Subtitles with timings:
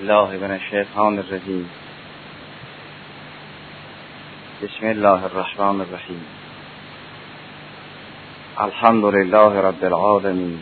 [0.00, 1.68] الله من الشیطان الرجیم.
[4.62, 6.24] بسم الله الرحمن الرحیم.
[8.56, 10.60] الحمد لله رب العالمین.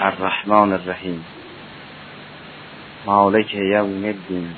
[0.00, 1.24] الرحمن الرحیم.
[3.06, 4.52] مالک یوم الدین.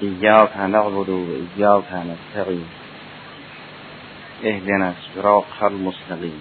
[0.00, 2.66] ایاک نعبد و ایاک نستعین.
[4.44, 6.40] اهدنا الصراط المستقیم.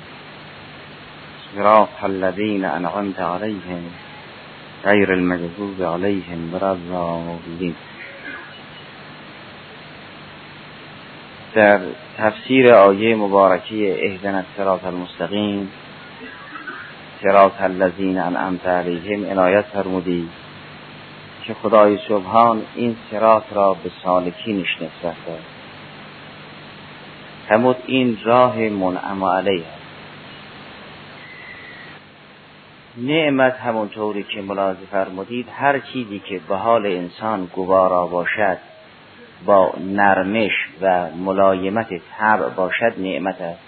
[1.55, 4.04] صراط الذين انعمت عليهم
[4.86, 6.77] غیر المغضوب علیهم ولا
[11.53, 11.80] در
[12.17, 15.71] تفسیر آیه مبارکه اهدنا الصراط المستقیم
[17.21, 20.30] صراط الذین انعمت علیهم عنایت فرمودی
[21.44, 25.16] که خدای سبحان این صراط را به سالکینش نسبت
[27.49, 29.74] داد این راه منعم علیه.
[32.98, 38.58] نعمت همونطوری که ملاحظه فرمودید هر چیزی که به حال انسان گوارا باشد
[39.45, 43.59] با نرمش و ملایمت طبع باشد نعمت است.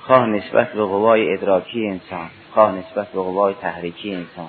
[0.00, 4.48] خواه نسبت به قوای ادراکی انسان خواه نسبت به قوای تحریکی انسان.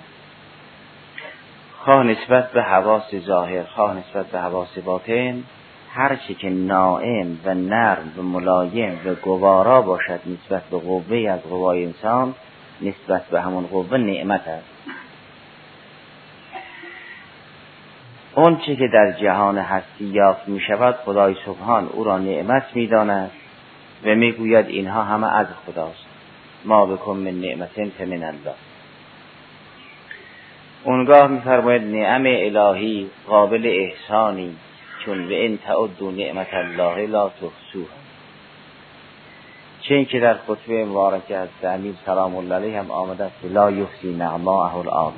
[1.79, 5.43] خواه نسبت به حواس ظاهر خواه نسبت به حواس باطن
[5.93, 11.41] هر چی که نائم و نرم و ملایم و گوارا باشد نسبت به قوه از
[11.41, 12.35] قوای انسان
[12.83, 14.65] نسبت به همون قوه نعمت است.
[18.35, 22.87] اون چی که در جهان هستی یافت می شود خدای سبحان او را نعمت می
[22.87, 23.31] داند
[24.05, 26.05] و می گوید اینها همه از خداست.
[26.65, 28.55] ما بکن من نعمتین فمن الله.
[30.83, 34.55] اونگاه میفرماید نعم الهی قابل احسانی
[35.05, 38.02] چون به این تعدو نعمت الله لا تحصوها.
[39.83, 44.15] چه که در خطبه مبارکه از امیر سلام الله علیه هم آمده است لا یحسی
[44.15, 45.13] نعماءه اون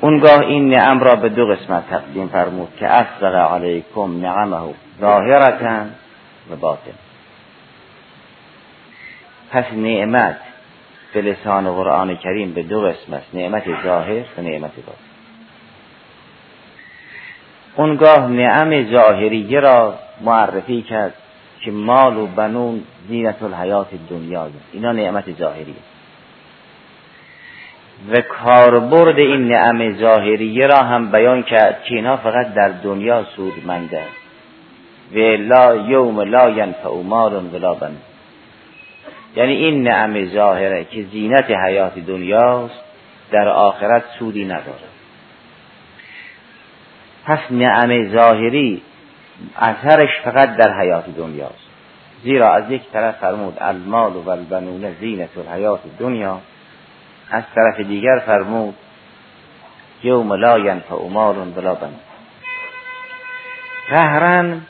[0.00, 5.84] اونگاه این نعم را به دو قسمت تقسیم فرمود که اسبق علیکم نعمه ظاهرتا
[6.50, 6.92] و باطن.
[9.50, 10.36] پس نعمت
[11.14, 14.98] به لسان قرآن کریم به دو قسم است نعمت ظاهر و نعمت باطن.
[17.76, 21.14] اونگاه نعم ظاهریه را معرفی کرد.
[21.60, 25.74] که مال و بنون زینت الحیات دنیا اینا نعمت ظاهری
[28.08, 34.02] و کاربرد این نعم ظاهریه را هم بیان کرد که اینا فقط در دنیا سودمنده
[35.14, 37.96] و لا یوم لا ینفع مال ولا بنون.
[39.36, 42.80] یعنی این نعم ظاهره که زینت حیات دنیاست
[43.30, 44.90] در آخرت سودی ندارد.
[47.24, 48.82] پس نعم ظاهری
[49.56, 51.70] اثرش فقط در حیات دنیاست.
[52.22, 56.40] زیرا از یک طرف فرمود المال و البنون زینت الحیات دنیا.
[57.30, 58.74] از طرف دیگر فرمود
[60.02, 62.00] یوم لا ینفع مال ولا بنون.
[63.90, 64.60] قهرن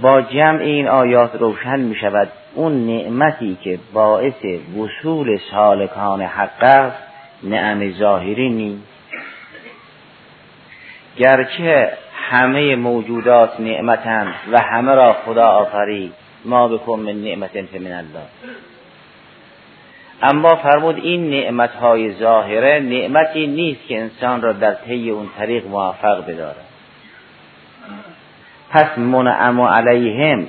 [0.00, 4.44] با جمع این آیات روشن می شود اون نعمتی که باعث
[4.78, 7.02] وصول سالکان حق است
[7.42, 8.82] نعم ظاهری نیست.
[11.16, 11.92] گرچه
[12.30, 16.12] همه موجودات نعمتند و همه را خدا آفرید.
[16.44, 18.26] ما بکن من نعمت من الله.
[20.22, 25.66] اما فرمود این نعمت های ظاهره نعمتی نیست که انسان را در طی اون طریق
[25.66, 26.64] موفق بدارد.
[28.70, 30.46] پس منعم علیهم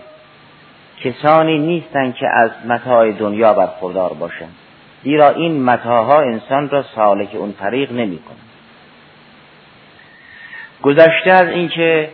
[1.04, 4.56] کسانی نیستند که از متاع دنیا برخوردار باشند.
[5.04, 8.20] زیرا این متاها انسان را سالک اون طریق نمی
[10.84, 12.10] گذشته از اینکه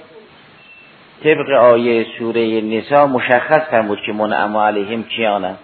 [1.24, 5.56] طبق آیه سوره نسا مشخص فرمود که منعم علیهم کیانه.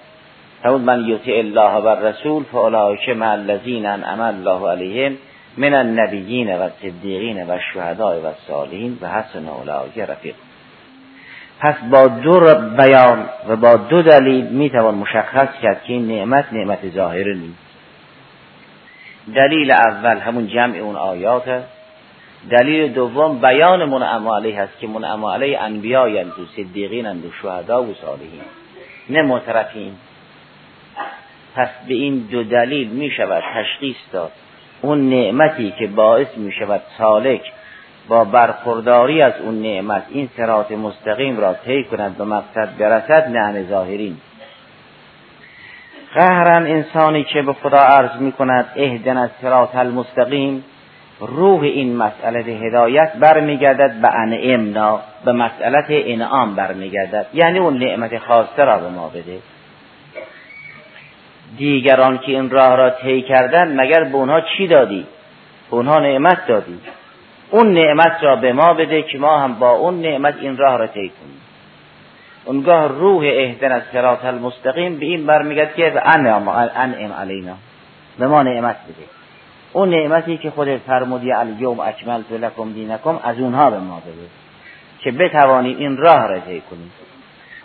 [0.64, 5.18] فرمود من یطع الله و رسول فاولئک مع الذین انعم الله علیهم
[5.58, 10.36] من النبیین و صدیقین و شهداء و صالحین و حسن اولئک رفیق.
[11.60, 16.90] پس با دو بیان و با دو دلیل می‌توان مشخص کرد که این نعمت نعمت
[16.90, 17.70] ظاهره نیست.
[19.36, 21.64] دلیل اول همون جمع اون آیات
[22.50, 27.94] دلیل دوم بیان منعم علیه هست که منعم علیه انبیایند و صدیقین و شهدا و
[27.94, 28.42] صالحین.
[29.10, 29.94] نه معترفین.
[31.56, 34.32] پس به این دو دلیل می شود تشخیص داد.
[34.82, 37.42] اون نعمتی که باعث می شود سالک
[38.08, 43.68] با برخورداری از اون نعمت این سرات مستقیم را طی کند به مقصد برسد نعم
[43.68, 44.18] ظاهرین.
[46.14, 50.64] قهرن انسانی که به خدا عرض می کند اهدن از سرات المستقیم.
[51.20, 57.26] روح این مسئله هدایت برمیگردد به انعمنا به مسئله انعام برمیگردد.
[57.34, 59.40] یعنی اون نعمت خاصه را به ما بده.
[61.58, 65.06] دیگران که این راه را طی کردن مگر به اونها چی دادی؟
[65.70, 66.80] به اونها نعمت دادی.
[67.52, 70.88] اون نعمت را به ما بده که ما هم با اون نعمت این راه را
[70.88, 71.42] طی کنیم.
[72.46, 76.50] اونگاه روح اهدن از صراط المستقیم به این برمیگرد که انعم
[77.20, 77.56] علینا.
[78.20, 79.19] به ما نعمت بده.
[79.74, 84.28] اون نعمتی که خود فرمودی الیوم اکملت لکم دینکم از اونها به ما بده.
[85.00, 86.92] که بتوانیم این راه را طی کنیم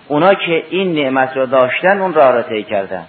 [0.08, 3.06] اونا که این نعمت را داشتن اون راه را طی کردن.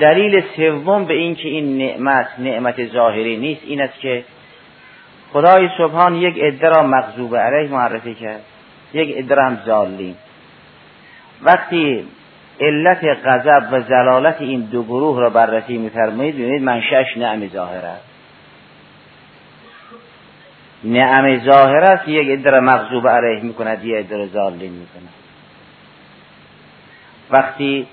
[0.00, 4.24] دلیل سوم به این که این نعمت نعمت ظاهری نیست این است که
[5.32, 8.40] خدای سبحان یک عده را مغضوب علیه معرفی کرد.
[8.92, 9.58] یک عده را هم
[11.42, 12.04] وقتی
[12.60, 18.04] علت غضب و زلالت این دو گروه را بررسی میفرمایید ببینید منشأش نعم ظاهر است.
[20.84, 25.08] نعم ظاهر است یک عده را مغضوب علیه می‌کند یک عده را ظالین می‌کند.
[27.30, 27.86] وقتی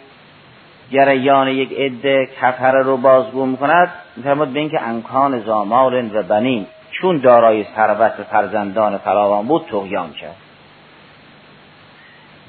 [0.91, 7.17] جریان یک عده کفره رو بازگو می‌کند میفرماد به اینکه انکان زامال و بنین چون
[7.17, 10.35] دارای ثروت و فرزندان فراوان بود تغیان کرد.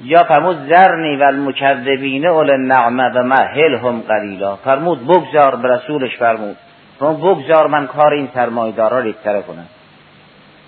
[0.02, 3.34] یا فرمود زرنی و المکذبین اول النعمه و
[3.78, 4.56] هم قلیلا.
[4.56, 6.56] فرمود بگذار به رسولش فرمود.
[6.98, 9.66] فرمود بگذار من کار این سرمایدارا را یکتره کنم.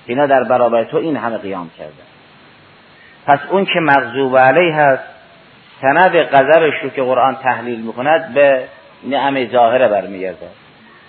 [0.06, 1.92] اینا در برابر تو این همه قیام کرده
[3.26, 5.02] پس اون که مغضوب علیه هست
[5.80, 8.64] سند غضبش رو که قرآن تحلیل می‌کند به
[9.04, 10.48] نعم ظاهره برمیگرده.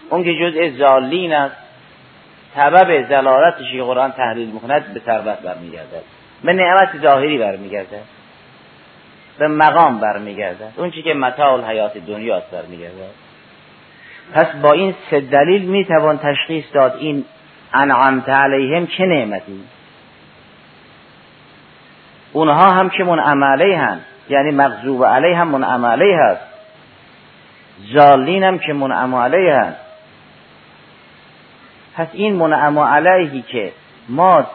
[0.09, 1.55] اون که جزء زالین است
[2.55, 6.01] سبب زلالتش که قرآن تحلیل می‌کند به ثروت برمیگرده.
[6.43, 8.01] به نعمت ظاهری برمیگرده
[9.37, 13.09] به مقام برمیگرده اون چی که متاع الحیات دنیاست برمیگرده
[14.33, 17.25] پس با این سه دلیل می‌توان تشخیص داد این
[17.73, 19.63] انعمت علیهم چه نعمتی.
[22.33, 23.97] اونها هم که منعم علیه
[24.29, 26.41] یعنی مغضوب علیه هم منعم علیه هست.
[27.93, 29.77] زالین هم که منعم علیه هست
[31.95, 33.71] پس این منعم علیهی که
[34.09, 34.47] ما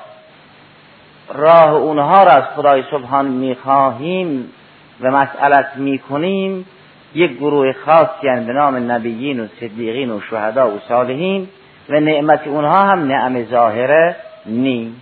[1.35, 4.53] راه اونها را از خدای سبحان می‌خواهیم
[5.01, 6.67] و مسئلت می‌کنیم.
[7.15, 11.49] یک گروه خاصی به نام نبیین و صدیقین و شهدا و صالحین
[11.89, 14.95] و نعمت اونها هم نعم ظاهره نی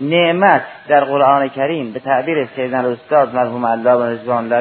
[0.00, 4.52] نعمت در قرآن کریم به تعبیر سیدنا الاستاد مرحوم الله و رضوان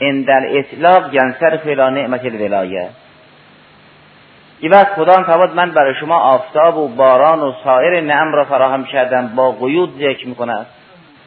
[0.00, 2.88] ان در اطلاق ینصرف الى نعمت الولایه.
[4.62, 8.84] این وقت خدا فرمود من برای شما آفتاب و باران و سایر نعم را فراهم
[8.84, 10.66] کردم با قیود ذکر می‌کند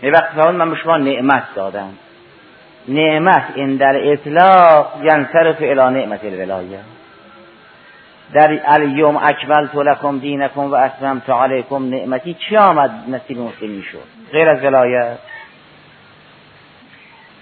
[0.04, 1.90] یه وقت فرمود من به شما نعمت دادم.
[2.88, 6.80] نعمت این در اطلاق ینصرف الى نعمت الولایه
[8.34, 12.34] در الیوم اکملت لکم دینکم و اتممت علیکم نعمتی.
[12.34, 15.18] چی آمد نصیب مسلمین شد؟ غیر از ولایت.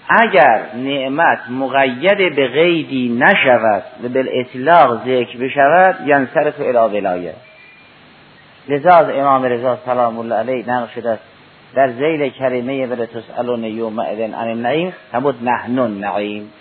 [0.08, 7.34] اگر نعمت مقید به غیبی نشود و به اطلاق ذکر بشود ینصرف الى ولایه
[8.68, 11.22] لذا از امام رضا سلام الله علیه نقل شده است
[11.74, 16.52] در زیل کلمه بل تسالون یوم اذن عن النعیم همود نحن النعیم.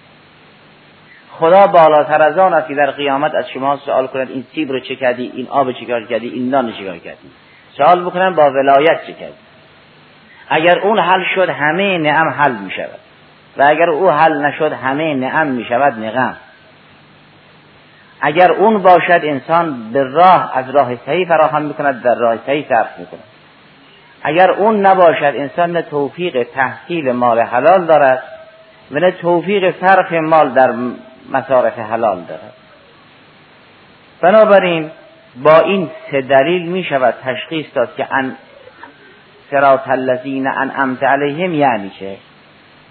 [1.32, 4.80] خدا بالاتر از آن است که در قیامت از شما سوال کند این سیب رو
[4.80, 7.32] چه کردی؟ این آب چه کردی؟ این نان چه کردی؟
[7.78, 9.34] سوال بکنن با ولایت چه کردی؟
[10.50, 13.00] اگر اون حل شد همه نعم حل می شود
[13.58, 16.36] و اگر او حل نشد همه نعم می شود نقم
[18.22, 23.00] اگر اون باشد انسان به راه از راه صحیح فراهم می‌کند در راه صحیح صرف
[23.00, 23.24] می‌کند.
[24.24, 28.24] اگر اون نباشد انسان نه توفیق تحصیل مال حلال دارد
[28.92, 30.74] و نه توفیق صرف مال در
[31.32, 32.54] مصارف حلال دارد.
[34.22, 34.92] بنابراین
[35.44, 38.36] با این سه دلیل می شود تشخیص داد که ان
[39.52, 42.18] سرات الذین انعمت علیهم یعنی چه.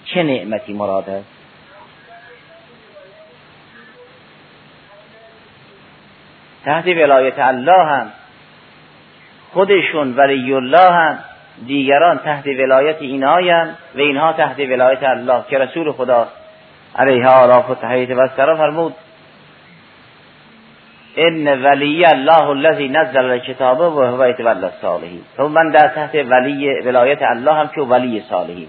[0.04, 1.28] چه نعمتی مراد است؟
[6.64, 8.11] تحت ولایت الله هم.
[9.52, 11.18] خودشون ولی الله هم.
[11.66, 16.28] دیگران تحت ولایت اینهایم و اینها تحت ولایت الله که رسول خدا
[16.97, 18.94] علیه آراف و تحییت و فرمود.
[21.16, 25.23] ان ولی الله الذی نزل الکتاب و هو یتولی الصالحین.
[25.37, 28.68] تو من در تحت ولی ولایت الله هم که ولی صالحین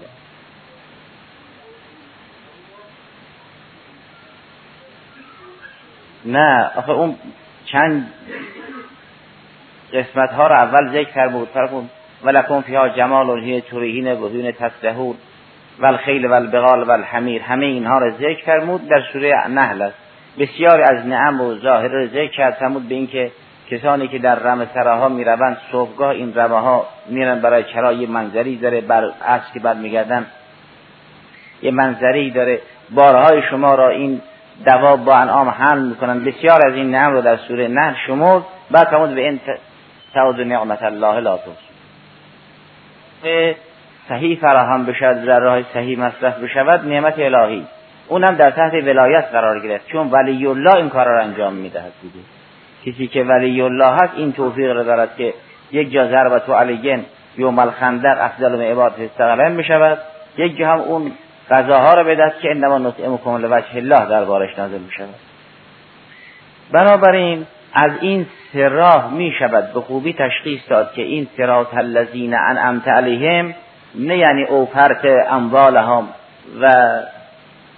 [6.24, 7.16] نه آخه اون
[7.64, 8.12] چند
[9.92, 11.90] قسمت ها رو اول ذکر فرمود فرمود
[12.24, 15.16] ولکن فیها جمال و هی تریهین بدون تسلحون
[15.78, 19.96] و الخیل و البغال و الحمیر همه اینها را ذکر فرمود در سوره نحل است.
[20.38, 23.30] بسیار از نعم و ظاهر را ذکر کرد فرمود به اینکه
[23.70, 28.56] کسانی که در رم سراها می‌روند صبحگاه این رمه ها میرن برای چرا یه منظری
[28.56, 30.26] داره بر اصل که بعد میگردن
[31.62, 32.60] یه منظری داره.
[32.90, 34.20] بارهای شما را این
[34.66, 36.24] دواب با انعام حمل می‌کنن.
[36.24, 38.42] بسیار از این نعم رو در سوره نحل شمرد.
[38.70, 39.40] بعد فرمود به این
[40.14, 41.38] تعود نعمت الله لا
[44.08, 47.66] صحیح فراهم بشد در راه صحیح مصرف بشود نعمت الهی.
[48.08, 49.86] اونم در تحت ولایت قرار گرفت.
[49.86, 52.24] چون ولی الله این کار را انجام می‌دهد دیگه.
[52.86, 55.34] کسی که ولی الله هست این توفیق را دارد که
[55.72, 57.04] یک جا ضربت و علیگن
[57.38, 59.98] یوم الخندق افضل من عباد استقلم بشود
[60.36, 61.12] یک جا هم اون
[61.50, 65.14] غذاها را بدهد که انما نطعمکم لوجه الله دربارش نازل می‌شود.
[66.72, 72.88] بنابراین از این سراه می شود به خوبی تشخیص داد که این سرات الذین انعمت
[72.88, 73.54] علیهم
[73.94, 76.08] نه یعنی اوفرت اموالهم
[76.60, 76.72] و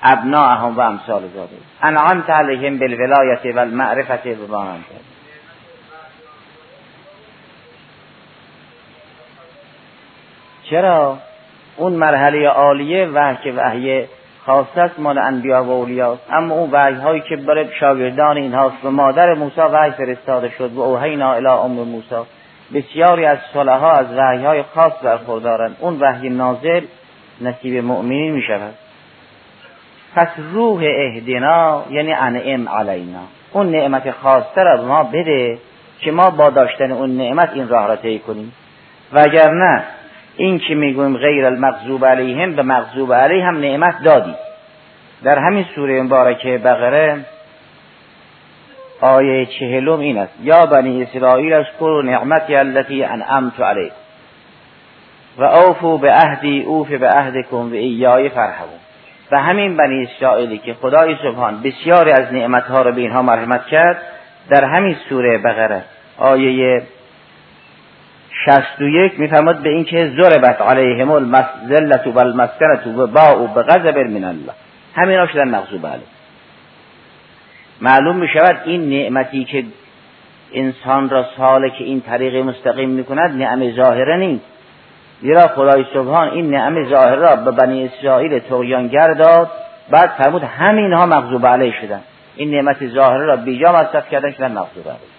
[0.02, 1.48] ابناءهم و امثال ذلك
[1.82, 4.56] انعمت علیهم بالولایت و المعرفت و
[10.70, 11.18] چرا؟
[11.76, 14.04] اون مرحله عالیه و که وحی
[14.46, 18.90] خاص است مال انبیا و اولیاست اما اون وحی هایی که برای شاگردان اینهاست و
[18.90, 22.14] مادر موسی وحی فرستاده شد و اوهینا الی ام موسی.
[22.74, 25.76] بسیاری از صلحا از وحی های خاص برخوردارند.
[25.80, 26.84] اون وحی نازل
[27.40, 28.74] نصیب مؤمنین می شود
[30.14, 33.22] پس روح اهدنا یعنی انعم علینا.
[33.52, 35.58] اون نعمت خاصتر را ما بده
[36.00, 38.52] که ما با داشتن اون نعمت این راه را طی کنیم.
[39.12, 39.84] و اگر نه
[40.36, 44.34] این که می‌گویم غیر المغضوب علیهم به مغضوب علیه هم نعمت دادی.
[45.22, 47.24] در همین سوره مبارکه بقره
[49.00, 50.32] آیه چهلم این است.
[50.42, 53.94] یا بنی اسرائیل اشکروا نعمتی التي انعمت علیکم
[55.38, 58.78] و اوفو به عهدی اوف به عهدکم و ایای فرحبون
[59.30, 64.02] و همین بنی اسرائیلی که خدای سبحان بسیاری از نعمتها را به اینها مرحمت کرد
[64.50, 65.82] در همین سوره بقره
[66.18, 66.82] آیه
[68.46, 74.24] شست و یک میفرماد به اینکه ضربت علیهم المذلت و المسکنت و باعوا بغضب من
[74.24, 74.52] الله.
[74.94, 76.06] همینا شدن مغضوب علیه
[77.80, 79.64] معلوم می شود این نعمتی که
[80.52, 81.24] انسان را
[81.78, 84.44] که این طریق مستقیم می کند نعم ظاهره نیست.
[85.20, 89.50] زیرا خدای سبحان این نعم ظاهره را به بنی اسرائیل تغیانگر داد
[89.90, 92.00] بعد فرمود همینها مغضوب علیه شدن.
[92.36, 95.16] این نعمت ظاهره را بیجا مصرف کردن شدن مغضوب علیه.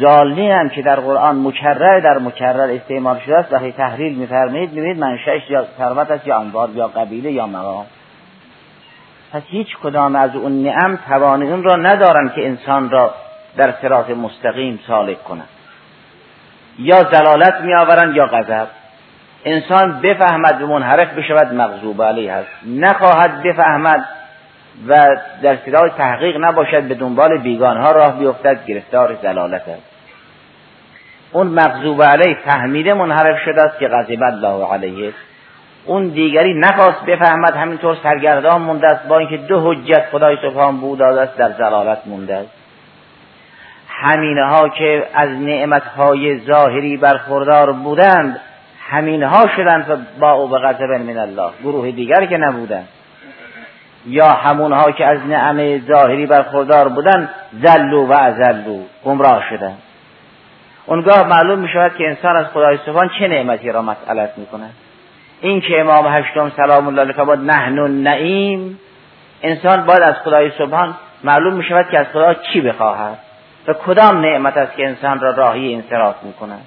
[0.00, 4.98] ظالمی هم که در قرآن مکرر در مکرر استعمال شده است وقتی تحلیل میفرمایید می‌بینید
[4.98, 7.86] منشأش یا ثروت است یا انوار یا قبیله یا مقام
[9.32, 13.14] پس هیچ کدام از اون نعم توان اون را ندارن که انسان را
[13.56, 15.48] در صراط مستقیم سالک کنند.
[16.78, 18.66] یا زلالت میآورند یا غضب.
[19.44, 22.50] انسان بفهمد و منحرف بشود مغضوب علیه است.
[22.66, 24.04] نخواهد بفهمد
[24.86, 29.82] و در صدای تحقیق نباشد به دنبال بیگانها راه بیفتد گرفتار زلالت است.
[31.32, 35.12] اون مغضوب علیه فهمیده منحرف شده است که غضب الله علیه.
[35.84, 41.02] اون دیگری نخواست بفهمد همینطور سرگردان مونده است با اینکه دو حجت خدای سبحان بود
[41.02, 42.50] است در زلالت مونده است.
[43.88, 48.40] همینه که از نعمت های ظاهری برخوردار بودند
[48.90, 52.88] همینه ها شدند با او به غضب من الله گروه دیگر که نبودند.
[54.06, 57.30] یا همونها که از نعم ظاهری برخوردار بودند
[57.62, 59.78] زلو و ازلو گمراه شدند
[60.86, 64.74] اونگاه معلوم می شود که انسان از خدای سبحان چه نعمتی را مسئلت می کند
[65.40, 68.80] این که امام هشتم سلام الله علیه باید نحن نعیم
[69.42, 73.18] انسان باید از خدای سبحان معلوم می شود که از خدا چی بخواهد
[73.68, 76.66] و کدام نعمت است که انسان را راهی انصراف می کند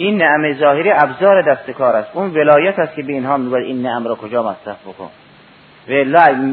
[0.00, 2.10] این نعم ظاهری ابزار دست کار است.
[2.14, 5.10] اون ولایت است که به اینها می‌گوید این نعم را کجا مصرف بکن؟
[5.88, 5.92] و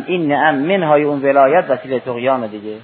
[0.07, 2.75] این نعم منهای اون ولایت وسیله تقیان دیگه.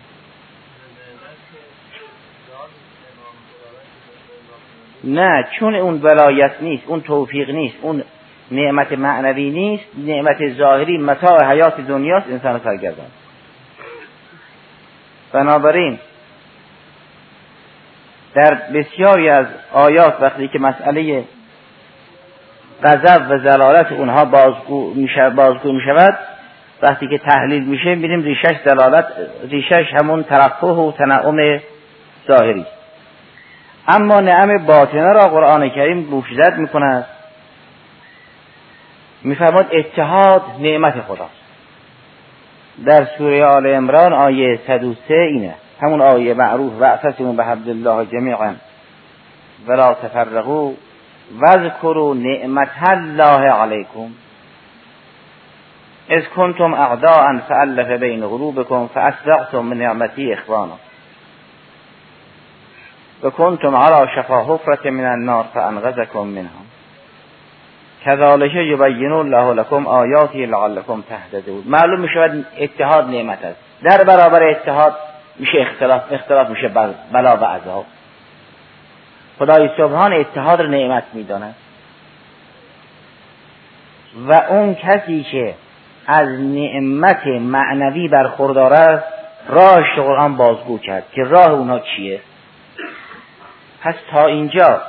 [5.03, 8.03] نه چون اون ولایت نیست اون توفیق نیست اون
[8.51, 13.07] نعمت معنوی نیست نعمت ظاهری متاع حیات دنیاست انسان سرگردان.
[15.31, 15.99] بنابراین
[18.35, 21.23] در بسیاری از آیات وقتی که مسئله
[22.83, 26.19] غضب و زلالت اونها بازگو می شود
[26.81, 29.05] وقتی که تحلیل میشه می‌بینیم ریشش دلالت
[29.49, 31.59] ریشش همون ترفه و تنعم
[32.27, 32.65] ظاهری.
[33.87, 37.05] اما نعم باطنه را قرآن کریم بوشیدت می‌کند.
[39.23, 41.43] میفرماد اتحاد نعمت خداست.
[42.85, 45.55] در سوره آل عمران آیه 103 اینه.
[45.81, 48.55] همون آیه معروف و اعتصموا به حبل الله جمیعا
[49.67, 50.73] ولا تفرقوا
[51.41, 54.09] واذكروا نعمت الله علیکم
[56.09, 60.77] اذ کنتم اعداء فالف بین قلوبکم فاصبحتم من نعمتی اخوانا
[63.23, 66.63] و کنتم علی شفا حفرت من النار فانقذکم منها.
[68.05, 71.63] کذالک یبین الله لكم آیاتی لعلکم تهتدون.
[71.65, 73.59] معلوم میشه اتحاد نعمت است.
[73.83, 74.95] در برابر اتحاد
[75.35, 76.67] میشه اختلاف اختلاف میشه
[77.11, 77.85] بلا و عذاب.
[79.39, 81.55] خدای سبحان اتحاد رو نعمت می‌داند.
[84.27, 85.55] و اون کسی که
[86.07, 89.05] از نعمت معنوی برخوردار است
[89.47, 92.19] راهش قرآن بازگو کرد که راه اونا چیه؟
[93.81, 94.81] پس تا اینجا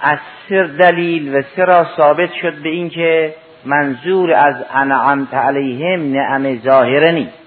[0.00, 0.18] از
[0.48, 7.41] سر دلیل و سر ثابت شد به اینکه منظور از انعمت علیهم نعم ظاهره نیست.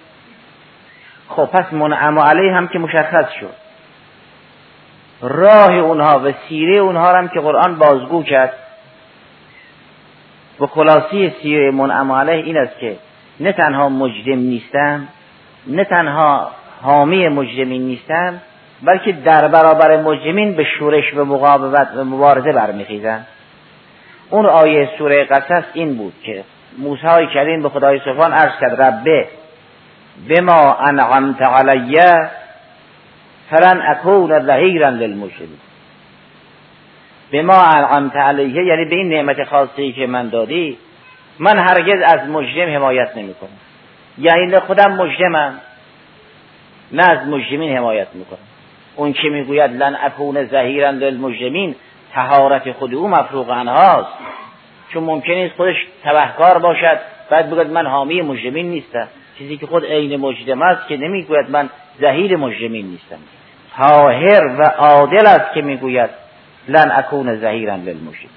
[1.30, 3.54] خب پس منعم علیه هم که مشخص شد.
[5.22, 8.54] راه اونها و سیره اونها هم که قرآن بازگو کرد.
[10.60, 12.98] و خلاصی سیره منعم علیه این است که
[13.40, 15.08] نه تنها مجرم نیستن
[15.68, 16.52] نه تنها
[16.82, 18.42] حامی مجرمین نیستن
[18.84, 23.26] بلکه در برابر مجرمین به شورش و مقاومت و مبارزه برمیخیزن
[24.30, 26.44] اون آیه سوره قصص این بود که
[26.78, 29.28] موسی کریم به خدای سبحان عرض کرد ربه
[30.30, 32.30] بما انعمت علیه
[33.50, 35.60] فلن اکون ظهیرا للمجرمین
[37.32, 40.78] به ما انعمت علیه یعنی به این نعمت خاصی که من دادی
[41.40, 43.50] من هرگز از مجرم حمایت نمی کنم
[44.18, 45.60] یعنی خودم مجرمم
[46.92, 48.40] نه از مجرمین حمایت می‌کنم.
[48.96, 51.76] اون که می‌گوید لن اکون ظهیرا للمجرمین
[52.14, 54.10] تهارت خود او مفروغ انهاست.
[54.94, 59.08] چون ممکن است خودش تبهکار باشد بعد بگوید من حامی مجرمین نیستم.
[59.38, 61.70] چیزی که خود عین مجرم است که نمی‌گوید من
[62.02, 63.20] ظهیر مجرمین نیستم.
[63.78, 66.10] طاهر و عادل است که می‌گوید
[66.68, 68.30] لن اکون ظهیرا للمجرمین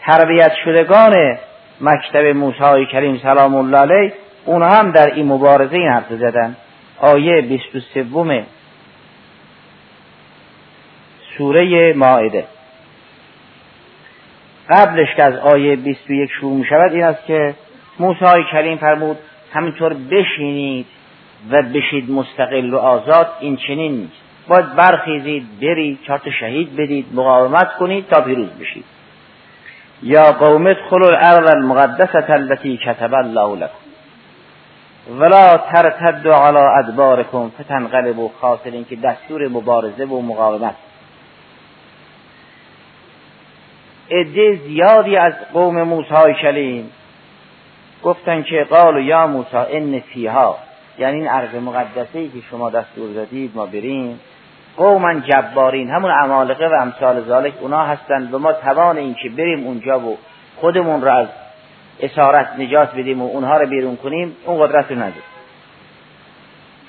[0.00, 1.38] تربیت شدگان
[1.80, 4.12] مکتب موسی کریم سلام الله علیه
[4.44, 6.56] اونها هم در این مبارزه این حرف زدن.
[6.98, 8.44] آیه 23
[11.38, 12.44] سوره مائده.
[14.70, 17.54] قبلش که از آیه 21 شروع می شود این است که
[17.98, 19.18] موسی کریم فرمود
[19.52, 20.86] همینطور بشینید
[21.50, 24.22] و بشید مستقل و آزاد این چنین نیست.
[24.48, 28.84] باید برخیزید برید چارت شهید بدید مقاومت کنید تا پیروز بشید.
[30.02, 33.82] یا قوم ادخلوا الارض المقدسه التي كتب الله لكم.
[35.18, 40.74] ولا ترتدوا على ادباركم فتنقلبوا خاسرین که دستور مبارزه و مقاومت.
[44.10, 46.90] عده زیادی از قوم موسی کلیم
[48.02, 50.58] گفتن که قال یا موسی ان فیها
[50.98, 54.20] یعنی این ارض مقدسه ای که شما دستور دادید ما بریم.
[54.76, 59.66] قوما جبارین همون عمالقه و امثال ذالک اونا هستند و ما توان این که بریم
[59.66, 60.18] اونجا و
[60.56, 61.28] خودمون را از
[62.00, 65.22] اسارت نجات بدیم و اونها رو بیرون کنیم اون قدرت رو نداریم.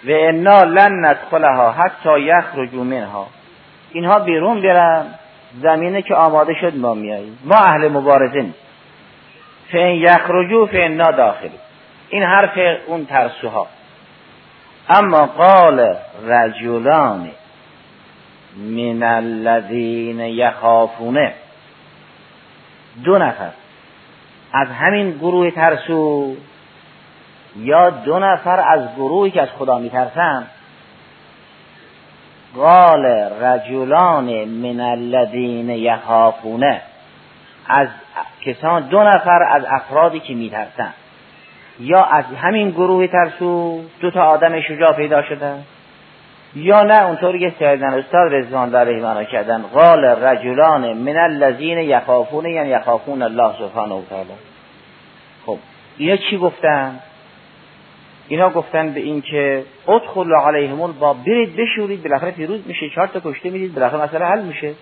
[0.08, 3.28] و انا لن ندخلها حتی یخرجوا منها.
[3.91, 5.06] اینها بیرون برن
[5.62, 7.39] زمینه که آماده شد ما میاییم.
[7.45, 8.62] ما اهل مبارزه نیست
[9.73, 11.59] فین یخرجو فانا داخلی.
[12.09, 13.67] این حرف اون ترسوها.
[14.89, 15.95] اما قال
[16.27, 17.31] رجلان
[18.57, 21.33] من الذین یخافونه.
[23.03, 23.49] دو نفر.
[24.53, 26.36] از همین گروه ترسو
[27.57, 30.47] یا دو نفر از گروهی که از خدا میترسن؟
[32.55, 33.05] قال
[33.41, 36.81] رجلان من الذین یخافونه.
[37.67, 37.88] از
[38.41, 40.93] کسان دو نفر از افرادی که میترسن
[41.80, 45.63] یا از همین گروه ترسو دو تا آدم شجاع پیدا شدن
[46.56, 49.62] یا نه اونطوری که سیدن استاد رضوان الله علیه کردن.
[49.62, 54.30] قال رجلان من الذین یخافون یعنی یخافون الله سبحانه و تعالی.
[55.45, 55.58] خب
[55.97, 56.99] اینا چی گفتن؟
[58.28, 63.21] اینا گفتن به این که ادخل علیهم با برید بشورید بالاخره پیروز میشه چهار تا
[63.26, 64.73] کشته می‌دید بالاخره مسئله حل میشه.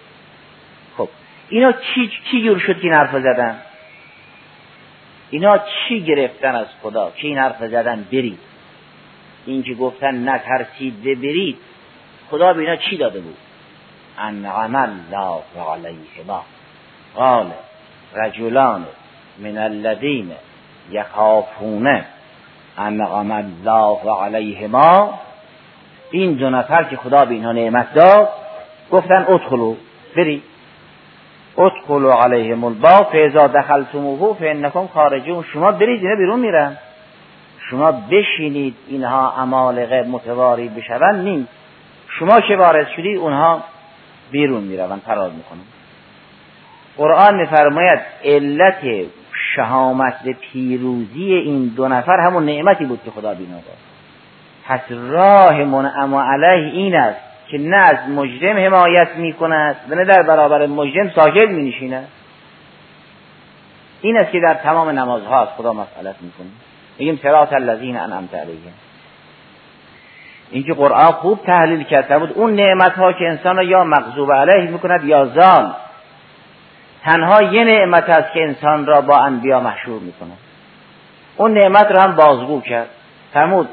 [1.52, 3.58] اینا چی چی جور شد که این حرف زدن؟
[5.30, 8.40] اینا چی گرفتن از خدا که این حرف زدن برید؟
[9.46, 11.58] این که گفتن نترسید برید
[12.30, 13.38] خدا به اینا چی داده بود؟
[14.18, 16.46] انعم الله علیهما
[17.16, 17.52] قال
[18.16, 18.86] رجلان
[19.40, 20.32] من الذین
[20.92, 22.02] یخافون
[22.78, 25.20] انعم الله علیهما
[26.12, 28.30] این دو نفر که خدا به اینها نعمت داد
[28.92, 29.76] گفتن ادخلو
[30.16, 30.51] برید.
[31.58, 35.44] ادخلوا علیهم الباب فاذا دخلتموه فانکم خارجون.
[35.54, 36.78] شما برید اینا بیرون میرن.
[37.70, 41.50] شما بشینید اینها امالقه متواری بشون نیست.
[42.20, 43.64] شما که وارد شدید اونها
[44.32, 45.60] بیرون می‌روند فرار می‌کنن
[46.98, 48.82] قرآن میفرماید علت
[49.56, 53.78] شهامت پیروزی این دو نفر همون نعمتی بود که خدا بینا داد.
[54.68, 60.06] پس راه منعم علیه این است که نه از مجرم حمایت می کند و نه
[60.06, 62.08] در برابر مجرم ساکت می نشیند
[64.02, 66.48] این است که در تمام نمازها از خدا مسئلت می‌کنه
[67.00, 68.74] میگیم صراط الذین انعمت علیهم.
[70.52, 74.72] اینکه قرآن خوب تحلیل کرده بود اون نعمت ها که انسان را یا مغضوب علیه
[74.72, 75.74] می‌کند یا زال
[77.04, 80.38] تنها یه نعمت است که انسان را با انبیا محشور می‌کند.
[81.38, 82.90] اون نعمت را هم بازگو کرد.
[83.34, 83.70] فرمود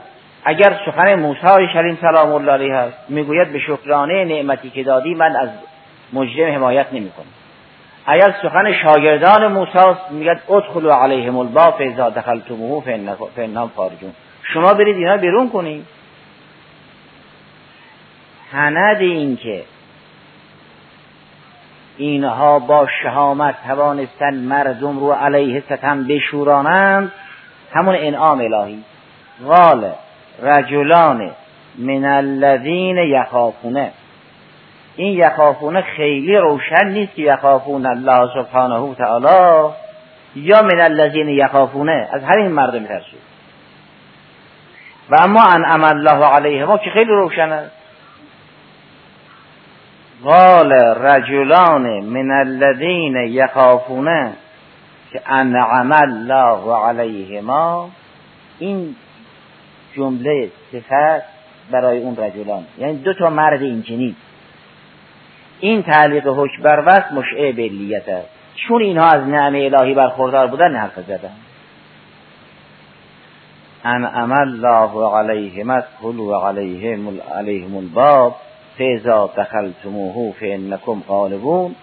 [0.48, 5.36] اگر سخن موسی شریم سلام الله علیه هست می‌گوید به شکرانه نعمتی که دادی من
[5.36, 5.48] از
[6.12, 7.26] مجرم حمایت نمی‌کنم.
[8.06, 9.78] اگر سخن شاگردان موسی
[10.10, 12.84] میگد ادخلوا علیهم الباب فاذا دخلتموه
[13.36, 14.12] فانهم خارجون.
[14.52, 15.86] شما برید اینا بیرون کنید.
[18.52, 19.62] سند این که
[21.96, 27.12] اینها با شهامت توانستن مردم رو علیه ستم بشورانند
[27.74, 28.84] همون انعام الهی.
[29.46, 29.92] قال
[30.42, 31.30] رجلان
[31.78, 33.92] من الذین یخافونه.
[34.96, 39.72] این یخافونه خیلی روشن نیست که یخافون الله سبحانه تعالی
[40.36, 42.08] یا من الذین یخافونه.
[42.12, 43.28] از همین مردم ترسید
[45.10, 47.78] و اما انعم الله علیه ما که خیلی روشن است.
[50.24, 54.32] قال رجلان من الذین یخافون
[55.12, 57.90] که انعم الله علیهما.
[58.58, 58.96] این
[59.98, 61.22] جمله صفت
[61.70, 62.64] برای اون رجلان.
[62.78, 64.16] یعنی دو تا مرد اینجنی
[65.60, 68.28] این تعلیق حکم بر وقت مشعه بلیت است.
[68.54, 71.32] چون اینها از نعم الهی برخوردار بودن حرف زدن.
[73.84, 78.36] انعم الله علیهم ادخلوا علیهم علیهم الباب
[78.76, 81.74] فیزا دخلتموه فانکم غالبون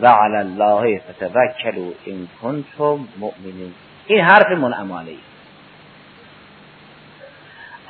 [0.00, 3.72] و علی الله فتوکلوا ان کنتم مؤمنین.
[4.06, 5.29] این حرف منعم علیه.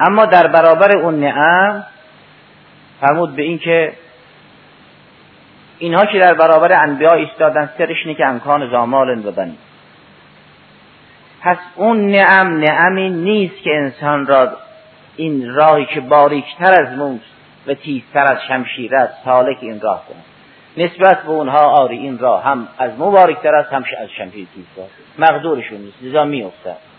[0.01, 1.85] اما در برابر اون نعم
[3.01, 3.93] فرمود به اینکه
[5.79, 9.33] اینها که در برابر انبیا ایستادن سرش اینه که امکان زامال و
[11.43, 14.53] پس اون نعم نعمی نیست که انسان را
[15.17, 17.21] این راهی که باریکتر از موس
[17.67, 22.45] و تیزتر از شمشیر است سالک این راه کنه نسبت به اونها آری این راه
[22.45, 26.90] هم از مو باریکتر است هم از شمشیر تیزتر مقدورشون نیست لذا میافتد.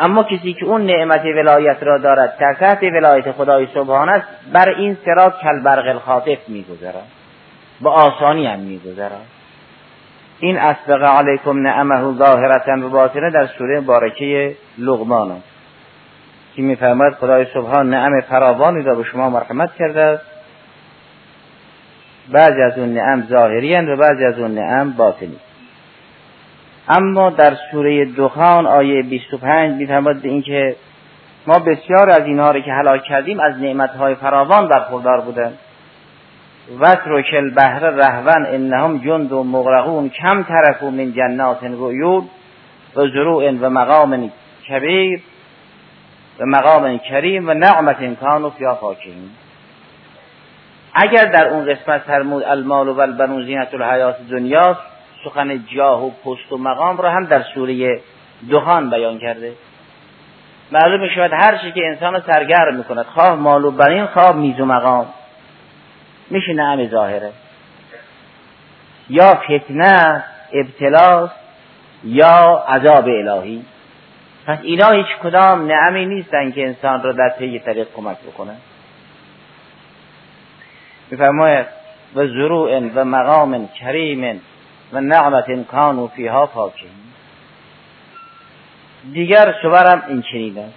[0.00, 4.68] اما کسی که اون نعمت ولایت را دارد در تحت ولایت خدای سبحان است بر
[4.68, 7.04] این سرات کل برق الخاطف میگذرد.
[7.80, 9.26] با آسانی هم میگذرد.
[10.40, 15.50] این اسبق علیکم نعمه ظاهرتا و باطنه در سوره بارکه لغمان است.
[16.54, 20.24] که میفرماید خدای سبحان نعم فراوانی را به شما مرحمت کرده است.
[22.32, 25.36] بعضی از اون نعم ظاهری و بعضی از اون نعم باطنی.
[26.90, 30.76] اما در سوره دخان آیه 25 میفرماید به اینکه
[31.46, 35.58] ما بسیار از اینها رو که هلاک کردیم از نعمتهای فراوان برخوردار بودند
[36.80, 42.22] وترک البحر رهون انهم جند و مغرقون کم ترکو من جنات و
[42.96, 44.30] و زروع و مقام
[44.68, 45.20] کبیر
[46.40, 49.30] و مقام کریم و نعمت کانو فیا فاکهین
[50.94, 54.89] اگر در اون قسمت فرمود المال و البنون زینت الحیات دنیاست
[55.24, 58.00] سخن جاه و پست و مقام را هم در سوره
[58.50, 59.52] دخان بیان کرده.
[60.72, 64.64] معلوم شود هر چی که انسان سرگرم می‌کند خواه مال و بنین خواه میز و
[64.64, 65.06] مقام
[66.30, 67.32] میشه نعم ظاهره.
[69.10, 71.34] یا فتنه ابتلاست
[72.04, 73.64] یا عذاب الهی.
[74.46, 78.56] پس اینا هیچ کدام نعمی نیستن که انسان را در طی طریق کمک بکنه.
[81.10, 81.66] میفرماید
[82.14, 84.40] و زروع و مقام کریم
[84.92, 86.90] و نعمت کانو فیها فاکهین
[89.12, 90.74] دیگر شبرم این چنین است.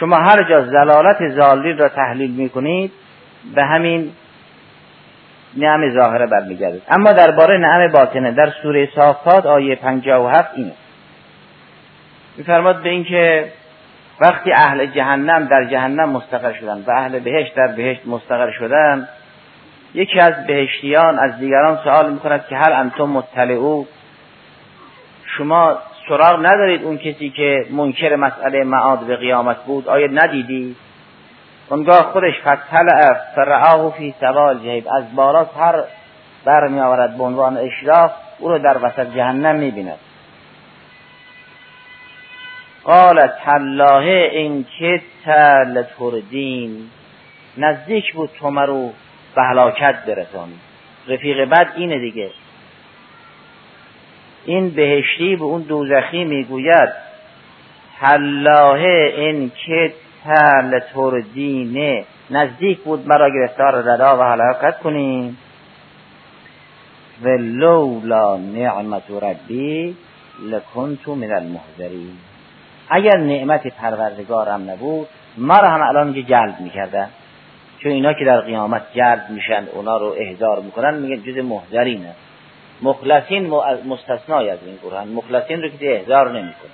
[0.00, 2.92] شما هر جا زلالت زالی را تحلیل می‌کنید
[3.54, 4.12] به همین
[5.56, 6.82] نعم ظاهره برمیگردید.
[6.88, 10.72] اما درباره نعم باطنه در سوره صافات آیه 57 اینه.
[12.36, 13.52] میفرماد به اینکه
[14.20, 19.08] وقتی اهل جهنم در جهنم مستقر شدن و اهل بهشت در بهشت مستقر شدن
[19.94, 23.84] یکی از بهشتیان از دیگران سوال می‌کند که هل انتم مطلعو؟
[25.36, 25.78] شما
[26.08, 30.76] سراغ ندارید اون کسی که منکر مسئله معاد به قیامت بود؟ آیا ندیدی؟
[31.68, 34.88] اونگاه خودش فتل فرعاه فی سوال جهیب.
[34.88, 35.84] از بالا سر
[36.44, 39.98] برمی آورد به عنوان اشراف او رو در وسط جهنم می‌بیند.
[42.84, 45.00] قال تلاه این که
[45.66, 46.90] لتردین.
[47.58, 48.92] نزدیک بود تو مرو.
[49.34, 50.58] به هلاکت برسانی
[51.08, 52.30] رفیق بد اینه دیگه.
[54.44, 56.88] این بهشتی به اون دوزخی می‌گوید
[58.00, 59.92] تلاه این که
[60.72, 62.04] لتردینه.
[62.30, 65.38] نزدیک بود مرا گرفتار ردا و هلاکت کنیم.
[67.22, 69.96] و لولا نعمت ربی
[70.42, 72.16] لکنت من المحذرین
[72.88, 77.08] اگر نعمت پروردگارم نبود ما را هم الان جلب می‌کردن.
[77.78, 82.14] چون اینا که در قیامت جلب میشن اونا رو احضار می‌کنن میگن جز محذرینه
[82.82, 83.50] مخلصین
[83.86, 85.08] مستثنای از این قرآن.
[85.08, 86.70] مخلصین رو که احضار نمی‌کنن.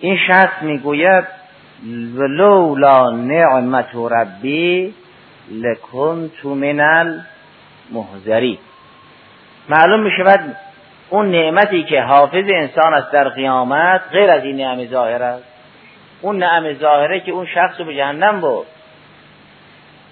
[0.00, 1.24] این شخص می‌گوید
[2.16, 4.94] ولولا نعمت ربی
[5.50, 7.24] لکنت من
[7.90, 8.58] المحذرین
[9.68, 10.56] معلوم می‌شود
[11.10, 15.44] اون نعمتی که حافظ انسان است در قیامت غیر از این نعم ظاهر است.
[16.20, 18.66] اون نعم ظاهره که اون شخص رو به جهنم بود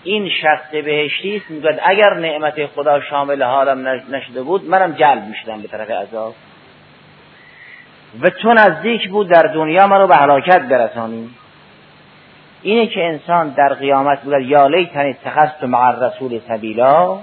[0.04, 5.60] این شخص بهشتی است می‌گوید اگر نعمت خدا شامل حالم نشده بود منم جلب می‌شدم
[5.60, 6.34] به طرف عذاب.
[8.20, 11.30] و چون نزدیک بود در دنیا منو به هلاکت برسانی
[12.62, 17.18] اینه که انسان در قیامت بود یا لیتنی اتخذت مع الرسول سبیلا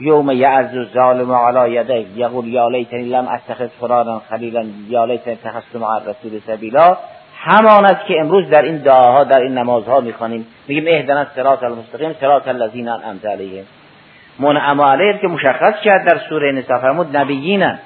[0.00, 5.76] یوم یعز الظالم علی یدیه یقول یا لیتنی لم اتخذ فلانا خلیلا یا لیتنی اتخذت
[5.76, 6.96] مع الرسول سبیلا.
[7.40, 10.46] همان است که امروز در این دعاها در این نمازها می‌خوانیم.
[10.68, 13.64] میگیم اهدنا الصراط المستقیم صراط الذین انعمت علیهم.
[14.38, 17.78] منعم علیهم که مشخص کرد در سوره نساء فرمود نبیینن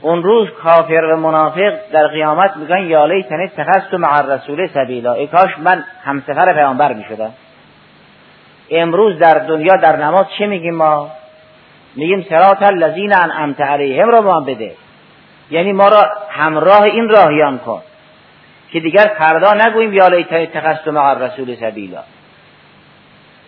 [0.00, 5.12] اون روز کافر و منافق در قیامت میگن یا لیتنی اتخذت مع الرسول سبیلا.
[5.12, 7.30] ای کاش من همسفر پیامبر می‌شدم.
[8.70, 11.10] امروز در دنیا در نماز چه میگیم ما؟
[11.96, 14.72] میگیم سرات الذین انعمت علیهم رو ما بده.
[15.50, 17.82] یعنی ما را همراه این راهیان کن
[18.70, 22.02] که دیگر فردا نگوییم یا لیتنی اتخذت مع الرسول سبیلا.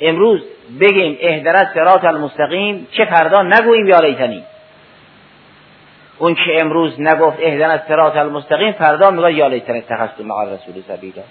[0.00, 0.40] امروز
[0.80, 4.44] بگیم اهدرت سرات المستقیم چه فردا نگوییم یا لیتنی.
[6.18, 11.22] اون که امروز نگفت اهدن سرات المستقیم فردا میگه یا لیتن اتخذت مع الرسول سبیلا.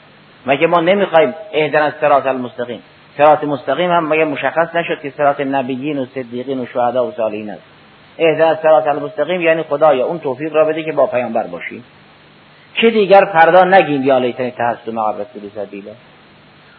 [0.45, 2.83] مگه ما نمی‌خوایم اهدن سرات المستقیم؟
[3.17, 7.49] سرات مستقیم هم مگه مشخص نشد که سرات نبیین و صدیقین و شهدا و صالحین
[7.49, 7.72] است؟
[8.19, 11.83] اهدن سرات المستقیم یعنی خدایا اون توفیق را بده که با پیامبر باشیم.
[12.73, 15.91] که دیگر فردا نگیم یا لیتن اتخذت مع الرسول سبیلا.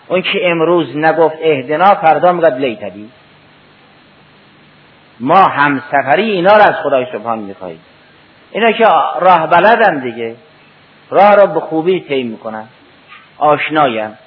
[0.09, 3.11] اون که امروز نگفت اهدنا فردا میگه لیتنی.
[5.21, 7.81] ما هم سفری اینا را از خدای سبحان می‌خواهیم.
[8.53, 8.85] اینا که
[9.21, 10.37] راه بلدن دیگه.
[11.11, 12.65] راه را به خوبی طی می‌کنن.
[13.39, 14.19] آشنایم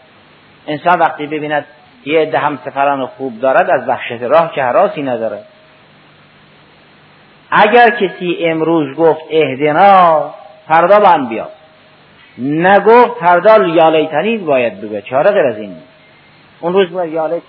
[0.67, 1.65] انسان وقتی ببیند
[2.06, 5.46] یه عده هم سفران خوب دارد از وحشت راه که حراسی ندارد.
[7.52, 10.34] اگر کسی امروز گفت اهدنا
[10.68, 11.50] فردا با هم بیا.
[12.38, 15.02] نگفت فردا یالیتنی باید بگه.
[15.02, 15.76] چاره غیر از این؟
[16.60, 17.42] اون روز باید یالیت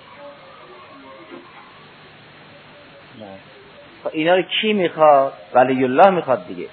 [4.04, 6.68] خب اینا رو کی می‌خواد؟ ولی الله می‌خواد دیگه.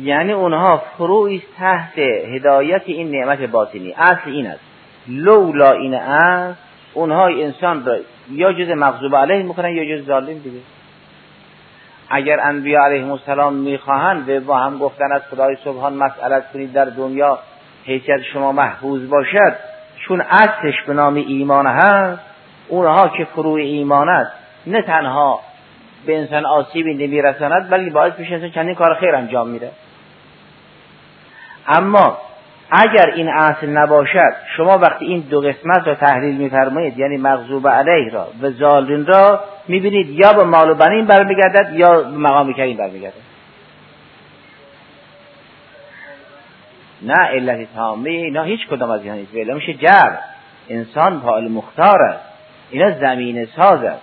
[0.00, 1.98] یعنی اونها فروعی تحت
[2.34, 3.92] هدایت این نعمت باطنی.
[3.92, 4.60] اصل این است.
[5.08, 6.58] لولا این است
[6.94, 7.96] اونها انسان را
[8.30, 10.60] یا جز مغضوب علیه می‌کنن یا جز ظالم دیگه.
[12.10, 16.84] اگر انبیا علیهم السلام می‌خواهند و با هم گفتن از خدای سبحان مسئلت کنید در
[16.84, 17.38] دنیا
[17.84, 19.56] حیثیت شما محفوظ باشد
[19.98, 22.20] چون اصلش به نام ایمان هست
[22.68, 24.32] اونها که فروع ایمان است.
[24.66, 25.40] نه تنها
[26.06, 29.70] به انسان آسیبی نمیرساند بلکه باعث میشه انسان چندین کار خیر انجام میده.
[31.66, 32.18] اما
[32.70, 38.12] اگر این اصل نباشد شما وقتی این دو قسمت را تحلیل میفرمایید یعنی مغضوب علیه
[38.12, 42.76] را و ظالین را می‌بینید یا به مال و بنین برمیگردد یا به مقام کریم
[42.76, 43.28] برمیگردد.
[47.02, 49.34] نه علت تامه اینا هیچ کدام از اینا نیست.
[49.34, 50.16] میشه جر
[50.68, 52.24] انسان پال مختار است.
[52.70, 54.02] اینا زمین ساز است.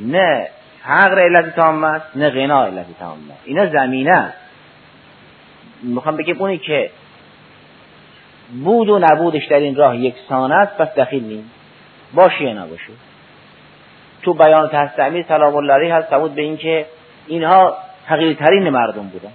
[0.00, 0.48] نه
[0.84, 3.42] فقر علت تام است نه غنا علت تام است.
[3.44, 4.38] اینا زمینه است.
[5.82, 6.90] می‌خوام بگم اونی که
[8.64, 11.48] بود و نبودش در این راه یکسان است پس دخیل نیست
[12.14, 12.92] باشه یا نباشه
[14.22, 16.86] تو بیان تستعمیر سلام الله هست ثبوت به اینکه
[17.26, 17.76] اینها
[18.38, 19.32] ترین مردم بودن.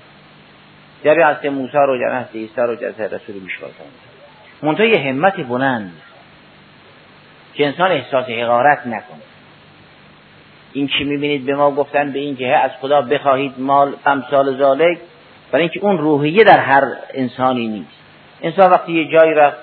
[1.03, 3.71] جری هست موسی رو جری هست عیسی رو جری رسول میشوار
[4.63, 5.93] منتها یه همت بلند
[7.53, 9.21] که انسان احساس حقارت نکنه.
[10.73, 14.97] این که می‌بینید به ما گفتن به این که از خدا بخواهید مال امثال ذالک
[15.51, 18.00] برای اینکه اون روحیه در هر انسانی نیست.
[18.43, 19.57] انسان وقتی یه جایی رفت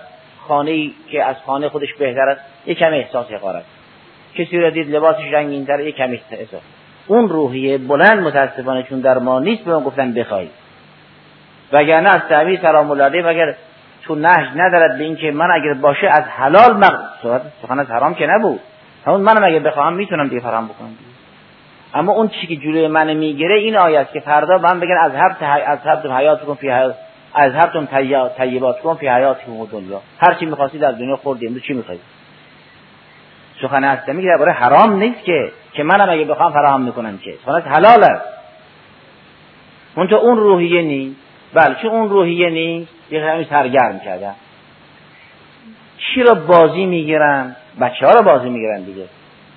[0.48, 3.64] خانه که از خانه خودش بهتر است یه کم احساس حقارت
[4.34, 6.60] کسی رو دید لباسش رنگین تر یه کم احساس.
[7.06, 10.50] اون روحیه بلند متاسفانه چون در ما نیست به ما گفتن بخواهید
[11.72, 13.54] وگرنه از تعبیر سلام الله اگر
[14.02, 16.94] تو نهج ندارد به اینکه من اگر باشه از حلال مق...
[17.62, 18.60] سخن از حرام که نبود.
[19.06, 20.96] همون منم اگه بخواهم می‌تونم دیگه فرام بکنم.
[21.94, 25.12] اما اون چیزی که جلوی من می‌گیره این آیه است که فردا من بگن از
[25.14, 26.94] هر از هر حیات کن فی حیات.
[27.34, 27.88] از هر تون
[28.36, 29.36] طیبات کن فی حیات
[29.72, 30.00] دنیا.
[30.20, 32.00] هر چی می‌خواستید از دنیا خوردی امروز چی می‌خواید
[33.62, 37.34] سخن که درباره حرام نیست که که منم اگه بخوام فراهم می‌کنم که.
[37.46, 38.24] سخن حلال است.
[39.96, 41.16] اون اون روحیه نیست
[41.54, 44.34] بله چون اون روحیه نیست یه خیلی سرگرم کردن.
[45.98, 49.04] چی را بازی می‌گیرن؟ بچه ها را بازی می‌گیرن دیگه.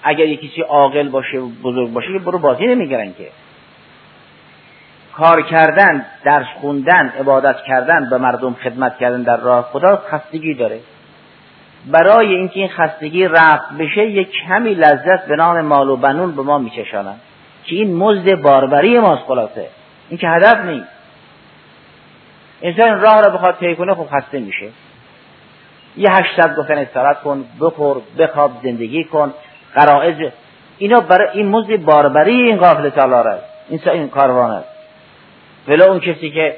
[0.03, 3.27] اگر یکی کسی عاقل باشه و بزرگ باشه برو بازی نمی‌گیرن که.
[5.13, 10.79] کار کردن درس خوندن عبادت کردن به مردم خدمت کردن در راه خدا خستگی داره.
[11.85, 16.41] برای اینکه این خستگی رفت بشه یک کمی لذت به نام مال و بنون به
[16.41, 17.15] ما میچشانن
[17.65, 19.67] که این مزد باربری ماست خلاصه.
[20.09, 20.87] این که هدف نیست.
[22.61, 24.69] انسان راه را بخواد طی کنه خب خسته میشه.
[25.97, 29.33] یه هشتصد گفتن استراحت کن بخور بخواب زندگی کن
[29.75, 30.31] قرائز
[30.77, 33.43] اینا برای این مزد باربری این قافل سالار است.
[33.69, 34.70] این این کاروان است.
[35.67, 36.55] ولی اون کسی که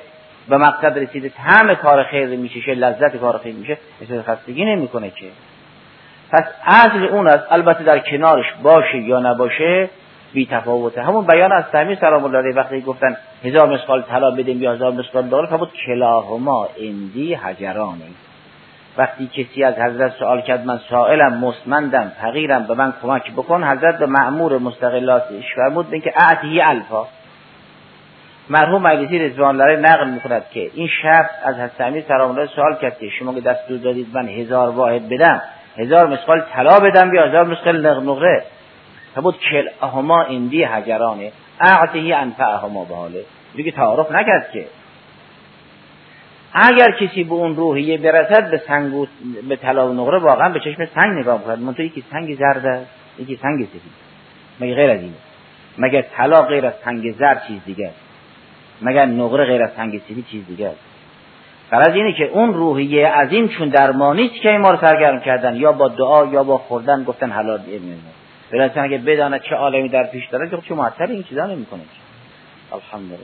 [0.49, 5.25] به مقصد رسیده همه کار خیر میشه لذت کار خیر میشه احساس خستگی نمی‌کنه که.
[6.31, 9.89] پس اصل اون است البته در کنارش باشه یا نباشه
[10.33, 14.61] بی تفاوته همون بیان از تهمی سلام الله علیه وقتی گفتن هزار مسقال طلا بدیم
[14.61, 18.05] یا هزار مسقال دلار فرمود کلاهما اندی حجرانه
[18.97, 23.99] وقتی کسی از حضرت سوال کرد من سائلم مستمندم فقیرم به من کمک بکن حضرت
[23.99, 27.05] به معمور مستقلاتش فرمود به اینکه اعطی الفا.
[28.49, 32.99] مرحوم مجلسی رضوان الله نقل می‌کند که این شخص از حضرت امیر الله سوال کرد
[32.99, 35.41] که شما که دستور دادید من هزار واحد بدم
[35.77, 38.43] هزار مسقال طلا بدم یا هزار مسقال نقره؟
[39.15, 43.25] بود کل اهما اندی حجرانه اعطی انفعهما به حاله
[43.55, 44.65] دیگه تعارف نکرد که.
[46.53, 49.07] اگر کسی به اون روحیه برسد به سنگ و
[49.49, 51.59] به طلا و نقره واقعا به چشم سنگ نگاه می‌کند.
[51.59, 52.85] منتها یکی سنگ زرد است
[53.19, 53.81] یکی سنگ سفید.
[54.59, 55.13] مگه غیر از اینه؟
[55.77, 57.91] مگر طلا غیر از سنگ زرد چیز دیگه
[58.81, 60.79] مگر نقره غیر از سنگ سفید چیز دیگه است.
[61.71, 65.87] از اینه که اون روحیه عظیم چون درمانیست که ما رو سرگرم کردن یا با
[65.87, 67.59] دعا یا با خوردن گفتن حلال
[68.51, 71.81] علم اگه بداند چه عالمی در پیش داره که چه معطل این چیزا نمی‌کنه.
[72.71, 73.19] الحمدلله.